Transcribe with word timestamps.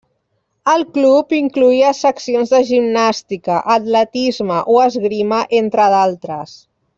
El 0.71 0.83
club 0.93 1.35
incloïa 1.39 1.91
seccions 1.97 2.53
de 2.55 2.61
gimnàstica, 2.69 3.59
atletisme 3.75 4.59
o 4.77 4.81
esgrima 4.89 5.45
entre 5.63 5.89
d'altes. 5.97 6.59